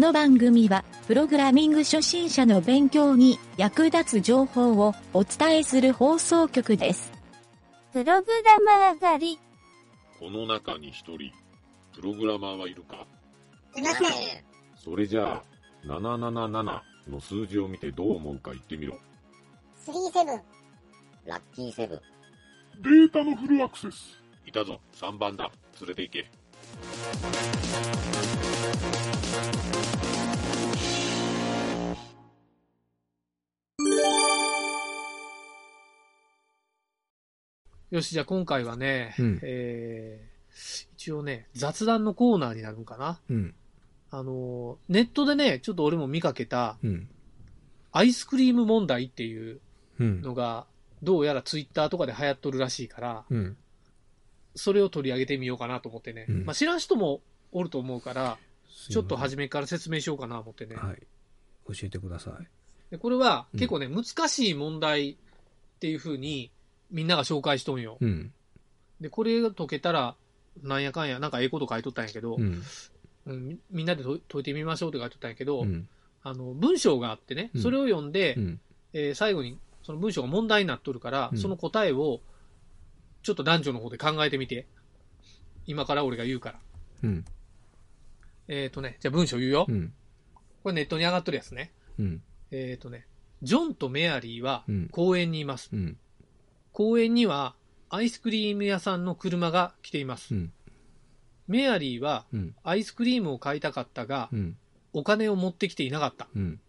[0.00, 7.12] の番組は、プログラミング初心者の勉強に役立つ情報をお伝えする放送局です。
[7.92, 9.38] プログラマー狩り。
[10.18, 11.32] この中に一人、
[11.94, 13.06] プログラマーはいるか？
[13.76, 14.10] いません。
[14.74, 15.42] それじゃあ、
[15.84, 18.96] 777の数字を見てどう思うか言ってみろ。
[19.76, 20.40] スリーセブン。
[21.26, 22.00] ラッキーセブン。
[22.82, 24.18] データのフルアクセス。
[24.46, 25.50] いたぞ、3番だ。
[25.80, 26.30] 連れて行け。
[37.90, 40.30] よし、じゃあ今回はね、うんえー
[40.94, 43.20] 一応ね、雑談のコーナーになるんかな。
[43.30, 43.54] うん。
[44.10, 47.08] あのー、ネットでね、ちょっと俺も見かけた、うん。
[47.92, 49.60] アイスクリーム問題っていう
[49.98, 50.20] うん。
[50.22, 50.66] のが、
[51.02, 53.56] どうやらツイッターとかで流行っとるらしいから、うん。
[54.54, 56.26] それを取り上げてみようかなと思ってね。
[56.28, 57.20] うんまあ知らん人も
[57.52, 58.38] おると思うから、
[58.88, 60.76] ちょっとは初めから説明しようかなと思ってね。
[60.76, 61.02] はい。
[61.68, 62.46] 教えてください。
[62.90, 65.16] でこれはうん結構ね、難しい問題っ
[65.78, 66.50] ていう風に
[66.90, 67.98] みんなが紹介しとんよ。
[68.00, 68.32] うん。
[69.00, 70.16] で、これが解けたら、
[70.62, 72.62] なんやかんや、なんかええこと書いとったんやけど、うん。
[73.26, 75.88] うんみみんなで解解いてみましょうって書いとったんやけど、うん。
[76.22, 78.60] あの、文章があってね、うんそれを読んで、うん。
[78.92, 82.20] えー最後にその文章が問題になっとるから、うんその答えを、
[83.22, 84.66] ちょっと男女の方で考えてみて。
[85.66, 86.58] 今から俺が言うから。
[87.04, 87.24] うん。
[88.48, 89.66] えっ、とね、じゃあ文章言うよ。
[89.68, 89.92] うん。
[90.62, 91.72] これネットに上がっとるやつね。
[91.98, 92.22] うん。
[92.50, 93.06] えっ、とね、
[93.42, 95.70] ジョンとメアリーはうん公園にいます。
[95.72, 95.96] うん。
[96.72, 97.54] 公園には
[97.88, 100.34] アイスクリーム屋さんの車が来ています。
[100.34, 100.52] うん。
[101.48, 102.54] メアリーはうん。
[102.62, 104.56] アイスクリームを買いたかったが、うん。
[104.92, 106.28] お金を持ってきていなかった。
[106.34, 106.60] うん。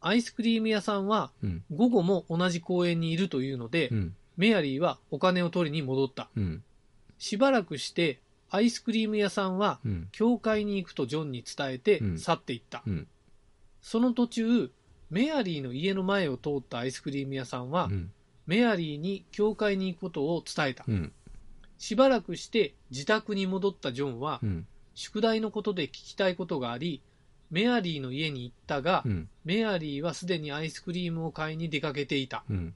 [0.00, 1.64] アイスクリーム屋さんはうん。
[1.72, 4.16] 午後も同じ公園にいるというので、うん。
[4.36, 6.28] メアリーはお金を取りに戻った。
[6.36, 6.62] うん。
[7.18, 10.08] しばらくして、アイスクリーム屋さんはうん。
[10.12, 12.82] 教会に行くとジョンに伝えてうん去っていった。
[12.86, 13.06] うん。
[13.80, 14.70] その途中、
[15.10, 18.12] メアリーの家の前を通ったアイスクリーム屋さんは、うん。
[18.46, 20.84] メアリーに教会に行くことを伝えた。
[20.88, 21.12] うん。
[21.78, 24.66] しばらくして自宅に戻ったジョンは、うん。
[24.94, 27.02] 宿題のことで聞きたいことがあり、
[27.50, 29.28] メアリーの家に行ったが、うん。
[29.44, 32.44] メアリーはすでにアイスクリームを買いに出かけていた。
[32.48, 32.74] うん。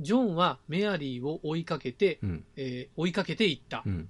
[0.00, 2.44] ジョンはメアリーを追いかけて、うん。
[2.56, 4.08] えー追いかけていった、うん。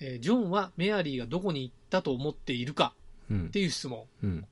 [0.00, 2.94] えージョンはメアリーがどこに行ったと思っているか
[3.30, 4.04] うんっていう質問。
[4.22, 4.46] うん。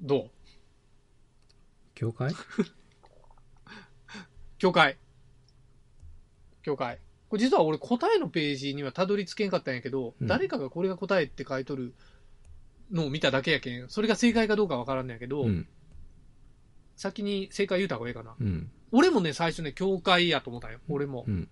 [0.00, 0.30] どう？
[1.94, 2.32] 教会？
[4.58, 4.96] 教会。
[6.62, 6.98] 教会。
[7.28, 11.94] これ実は俺答えのページにはたどり着けんかったんやけど、うん誰かがこれが答えって書いとる
[12.90, 15.66] のを見ただけやけん、それが正解かどうかわからんのやけど、うん。
[17.02, 18.36] 先に正解言うた方がいいかな。
[18.40, 18.70] うん。
[18.92, 20.78] 俺もね、最初ね、教会やと思ったんよ。
[20.88, 21.24] 俺も。
[21.26, 21.48] うん。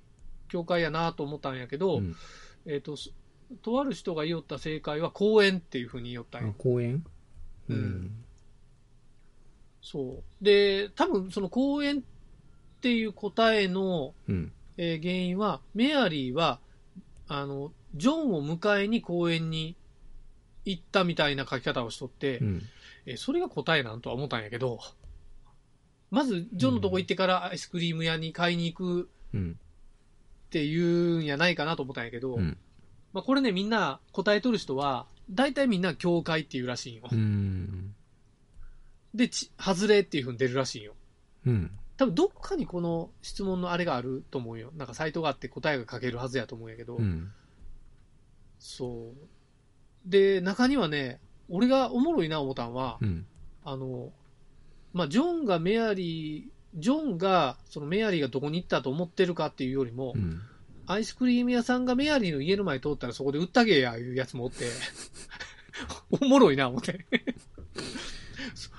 [0.48, 2.14] 教会やなと思ったんやけど、うん
[2.66, 3.12] えっ、と、す
[3.62, 6.54] とある人が言おった正解は公園っていうふうに言おったんあよ。
[6.56, 7.04] 公園？
[7.68, 8.24] ううんん。
[9.82, 10.44] そう。
[10.44, 12.02] で、多分その公園っ
[12.80, 14.52] ていう答えの、うん。
[14.76, 16.60] えー原因は、メアリーは、
[17.26, 19.74] あの、ジョンを迎えに公園に
[20.64, 22.62] 行ったみたいな書き方をしとって、うん。
[23.06, 24.78] えーそれが答えなんとは思ったんやけど、
[26.10, 29.58] まず、ジョンのとこ行ってからアイスクリーム屋に買いに行くうん。
[30.48, 32.58] っていうんやないかなと思ったんやけど、うん。
[33.12, 37.08] まあ、これね、みんな答えとる人は、大体みんな教会っていうらしいんよ。
[37.10, 37.94] うん。
[39.14, 40.94] で、ち、外れっていう風に出るらしいんよ。
[41.46, 41.70] うん。
[41.96, 44.72] 多分どっかにこの質問のあれがあると思うよ。
[44.76, 47.30] なんかサイトがあって答えが書けるはずやと思うんやけど、うん。
[48.58, 50.10] そう。
[50.10, 53.26] で、中にはね、俺がおもろいな思ったんは、うん。
[53.64, 54.12] あの、
[54.92, 60.40] まあ、ジョンがメアリー、ジョンが、そのメアリーがどこに行ったと思ってるかっていうよりも、うん。
[60.86, 64.64] アイスクリーム屋さんがメアリーの家の前通ったらそこで売ったげやいうやつもおって、
[66.10, 67.04] おもろいな思って。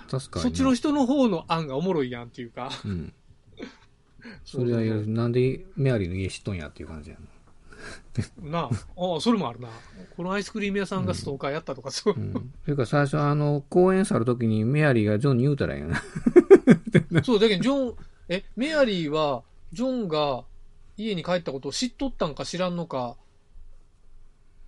[0.09, 0.43] 確かに。
[0.43, 2.69] そっちの人の方の案がおもろいやんっていうか。
[2.83, 3.13] うん。
[4.43, 7.21] それは、なんでメアリーの家知っとんやっていう感じやな。
[8.41, 9.69] なあ、ああ、それもあるな。
[10.15, 12.13] このアイスクリーム屋さんがストーカーやったとか、そう。
[12.15, 12.33] うん。
[12.63, 16.01] それから最初、あの、公演去るときにメアリーがジョンに言うたらええやな。
[17.23, 17.95] そう、だけど、ジョン、
[18.29, 20.43] え、メアリーは、ジョンが
[20.97, 23.15] 家に帰ったことを知っとったんか知らんのか、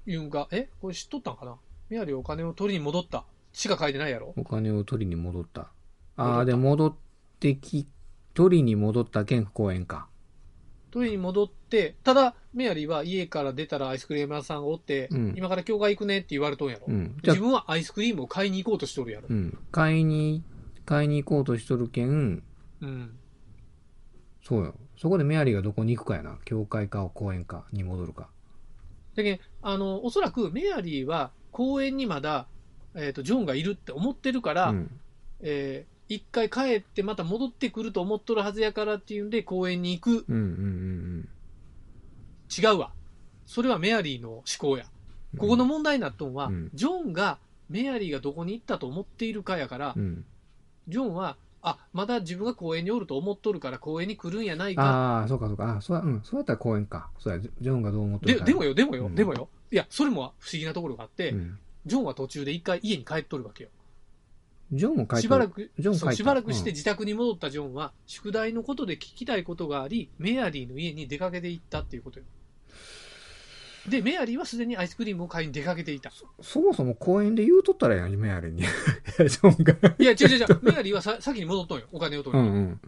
[0.05, 1.57] 言うんか、えこれ知っとったんかな？
[1.89, 3.25] メアリーはお金を取りに戻った。
[3.51, 4.33] しか書いてないやろ？
[4.35, 5.71] お金を取りに戻った。
[6.15, 6.95] ああ、で、戻っ
[7.39, 7.87] てき、
[8.33, 10.07] 取りに戻った県公園か。
[10.93, 17.17] 取りに戻って、ただ、メアリーは家から出たらアイスクリーム屋さんがおって、うん今から教会行くねって言われとんやろ、うん。
[17.23, 19.27] 自分はアイスクリームを買いに行こうとしとるやろ。
[19.27, 19.57] うん。
[19.71, 20.43] 買いに、
[20.85, 22.43] 買いに行こうとしとるけん、
[22.81, 23.17] うん。
[24.43, 24.75] そうよ。
[24.95, 26.37] そこでメアリーがどこに行くかやな。
[26.45, 28.29] 教会か公園かに戻るか。
[29.15, 32.45] だけどあの、おそらくメアリーは公園にまだ、
[32.93, 34.99] えっ、と、ジョンがいるって思ってるから、うん。
[35.41, 40.25] えー一回帰ってまた戻ってくると思っとるはずやからっていうんで公園に行く。
[40.27, 41.29] うんうんうん
[42.55, 42.91] 違うわ。
[43.45, 44.85] それはメアリーの思考や。
[45.33, 45.39] うん。
[45.39, 47.39] ここの問題になっとんは、うんジョンが
[47.69, 50.25] メアリーがどこに行ったと思っているかやから、うん。
[50.87, 54.83] ジョンは、あ、まだ自分が公園におると思っとるから公園に来るんやないか。
[54.83, 55.77] ああ、そうかそうか。
[55.77, 56.21] あそうや、うん。
[56.23, 57.09] そうやったら公園か。
[57.17, 58.45] そうや、ジョンがどう思ってるで、か。
[58.45, 59.49] でもよ、でもよ、うんでもよ。
[59.71, 61.57] いや、それも不思議なところがあって、うん。
[61.85, 63.69] ジョンは途中で一回家に帰っとるわけよ。
[64.73, 72.25] ジョンも書いてしばらく、ジョン帰ったそうしばらくしてうん自宅に戻ったジョンは、宿題のことで聞きたいことがあり、メアリーの家に出かけていったっていうことよ。
[73.87, 76.11] で、メアリーはすでにアイスクリームを買いに出かけていた。
[76.41, 78.61] そもそも公園で言うとったらやん、メアリーに。
[78.63, 79.95] ジョンが。
[79.99, 82.49] いや、違う違う違う、メアリーはさ先に戻っとんよ、お金を取りに。
[82.49, 82.81] うんうん。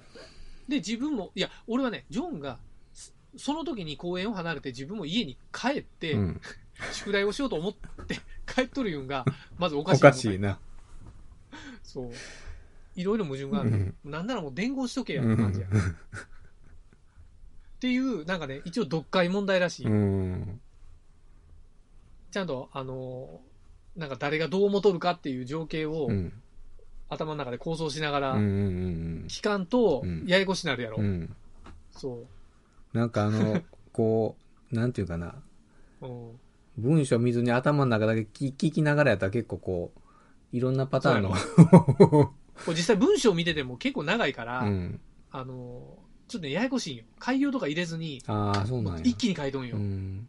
[0.69, 2.57] で、自分も、いや、俺はね、ジョンが、
[2.93, 6.41] そその時に公園を離れて自分も家に帰って、うん。
[6.91, 9.25] 宿題をしようと思って帰っとるいうんが、
[9.57, 9.99] まずおかしい。
[9.99, 10.59] おかしいな。
[11.95, 12.11] そう。
[12.95, 13.69] いろいろ矛盾がある。
[13.69, 15.67] うんなんならもう伝言しとけや、うん感じや。
[15.67, 15.71] っ
[17.79, 19.85] ていう、なんかね、一応読解問題らしい。
[19.87, 20.59] うん。
[22.31, 26.33] ちゃんと、あのーなんか誰がどう思っとるかっていう情景をうん。
[27.07, 28.33] 頭の中で構想しながら、
[29.27, 30.97] 期間とうんややこしになるやろ。
[31.91, 32.25] そ
[32.93, 32.97] う。
[32.97, 33.61] なんかあの、
[33.93, 34.35] こ
[34.71, 35.35] う、なんていうかな。
[36.01, 36.39] うん
[36.77, 39.99] 文章見ずに頭の中だけ聞聞きながらやったら結構こう、
[40.55, 41.31] いろんなパターンの。
[41.31, 42.31] こ
[42.67, 45.01] れ実際文章見てても結構長いから、うん。
[45.31, 47.03] あのーちょっとね、ややこしいんよ。
[47.19, 49.01] 改行とか入れずに、ああ、そうなんや。
[49.03, 49.75] 一気に書いとんよ。
[49.75, 50.27] うん。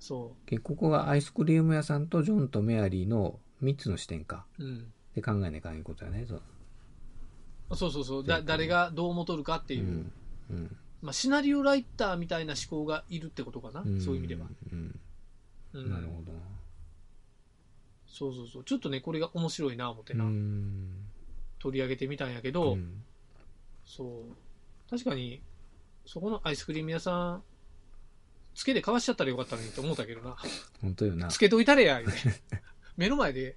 [0.00, 4.44] そけここがアイスクリーム屋さんとジョンとメアリーの3つの視点か。
[4.58, 4.64] う。
[4.64, 4.92] うん。
[5.14, 6.26] で考えないかんいうことやね。
[6.26, 6.42] そう
[7.76, 8.26] そうそうそう。
[8.26, 9.84] だ誰がどう思っとるかっていう。
[9.84, 10.12] うん。
[10.50, 10.76] うん。
[11.00, 13.82] まあ、シナリオライターみたいな思考がいるってことかな。
[13.82, 14.48] んそういう意味では。。
[14.72, 14.98] うん。
[15.74, 16.32] うんなるほど。
[18.08, 18.64] そうそうそう。
[18.64, 20.24] ちょっとね、これが面白いな、思ってうな。
[20.24, 21.06] ん。
[21.58, 23.02] 取り上げてみたんやけど、うん
[23.84, 24.90] そう。
[24.90, 25.40] 確かに、
[26.04, 27.42] そこのアイスクリーム屋さん、
[28.54, 30.36] つけてかわしちゃったらよかったのにって思ったけどな。
[30.82, 31.38] 本当よなつ。
[31.38, 32.00] けといたれや、
[32.96, 33.56] 目の前で、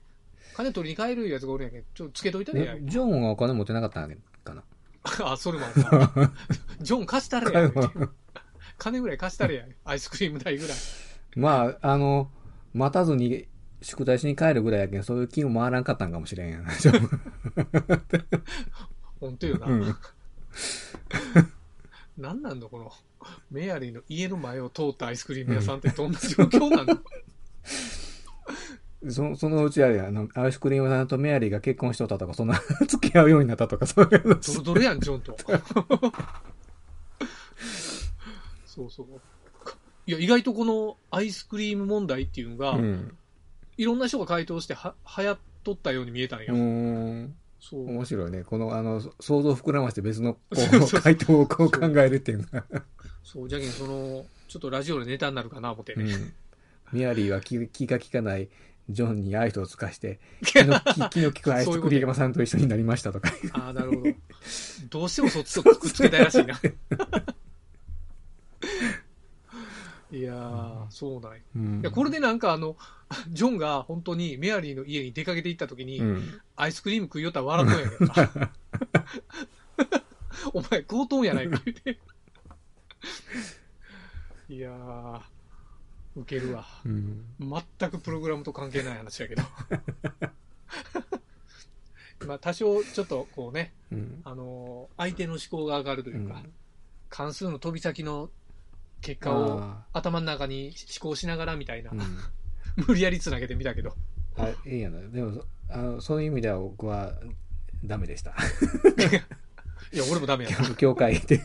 [0.56, 4.64] 金取りに帰るやつがおるんやけど、ちょっとつけといたれや、ジョンはお金持ってなかったんかな。
[5.32, 6.32] あ、それもあった。
[6.84, 7.72] ジョン貸したれや、
[8.78, 10.78] 金ぐらい貸したれや、アイスクリーム代ぐらい。
[11.36, 12.32] まあ、あの、
[12.74, 13.48] 待たずに
[13.82, 16.72] 宿題しに帰るぐらいやけん、そういう気も回らんかったんかもしれんやな。
[19.20, 19.68] 本当よな。
[19.68, 19.96] うん
[22.18, 22.92] なんなんだこの、
[23.50, 27.00] メアリーの家の前を通ったアイスクリーム屋さんってどんな状況なの、
[29.10, 34.36] そそのうちあれや、あの、アイスクリームさんとメアリーが結婚しとったとか、そんな 付き合うようになったとか、そういうの。
[34.36, 35.38] ドロドロやん、ジョンと。
[38.66, 39.08] そうそう。
[40.06, 43.18] いや、意外とこのアイスクリーム問題っていうのが、うん。
[43.80, 46.54] いろんな人が回答しては流行っとったように見えたんうよ。
[46.54, 47.36] ーん。
[47.62, 47.90] そう。
[47.90, 48.44] 面白いね。
[48.44, 50.60] この、あの、想像を膨らまして別の、 こ
[50.94, 52.66] う、回答をこう考えるっていうのが。
[53.24, 56.04] そう、じゃけん、その、ちょっとラジオでネタになるかな、思ってね。
[56.04, 56.34] うん。
[56.92, 58.50] メアリーは気気が利かない
[58.90, 63.32] ジョンに愛想を尽かして、 気のの利くアイスクリームさんと一緒になりましたとか。
[63.54, 64.10] ああ、なるほど。
[64.90, 66.60] どうしてもそっちとくっつけたいらしいな。
[70.12, 71.38] いやー、そうなんや。
[71.56, 72.76] うんいや、これでなんかあの、
[73.30, 76.42] ジョンが本当にメアリーの家に出かけて行った時に、うん。
[76.56, 78.52] アイスクリーム食いよったら笑っとんやけどな。
[80.54, 82.00] お前、強盗やないか、言うて。
[84.50, 85.22] いやー、
[86.16, 86.66] ウケるわ。
[86.86, 87.24] うん。
[87.40, 89.44] 全くプログラムと関係ない話やけど。
[92.26, 94.22] まあ、多少ちょっとこうね、うん。
[94.24, 96.52] あのー相手の思考が上がるというか、うん
[97.12, 98.30] 関数の飛び先の
[99.02, 102.18] 結果をあ頭の中に思考しながらみたいな、ーうん。
[102.88, 103.96] 無理やりつなげてみたけど。
[104.38, 105.00] あ、いいやな。
[105.10, 107.14] でも、そあのそういう意味では僕は
[107.84, 108.32] ダメでした。
[109.92, 110.68] いや、俺もダメやな。
[110.68, 111.42] い教会で。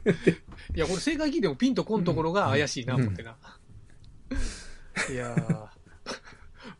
[0.74, 3.36] や、これ正解聞いてもピンとこんところが怪しいな、思ってな。
[5.10, 5.68] いやー、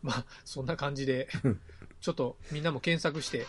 [0.03, 1.61] まあ、そんな感じでうん、
[2.01, 3.47] ちょっとみんなも検索して、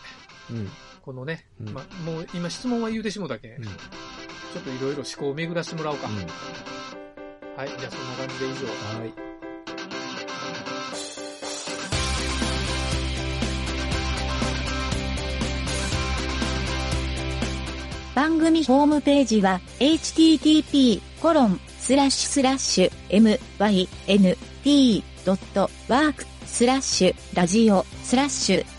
[0.50, 0.70] うん。
[1.02, 3.68] このね、うんまあ、もう今質問は言うてしもたけん、うん
[4.56, 6.08] ちょっといろいろ思考を巡らしてもらおうか。
[6.08, 8.66] うんはい、じゃあそんな感じで以上。
[8.98, 9.12] はい。
[18.14, 21.02] 番組ホームページは http://
[24.64, 28.75] mynt.work スラッシュラジオスラッシュ